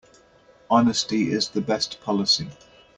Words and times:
Honesty 0.67 1.31
is 1.31 1.49
the 1.49 1.61
best 1.61 2.01
policy. 2.01 2.49